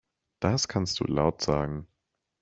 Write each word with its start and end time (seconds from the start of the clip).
Das 0.39 0.67
kannst 0.67 0.99
du 0.99 1.03
laut 1.03 1.43
sagen. 1.43 1.87